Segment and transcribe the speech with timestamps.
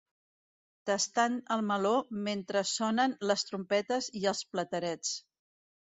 [0.89, 1.91] Tastant el meló
[2.29, 5.17] mentre sonen les trompetes i els platerets.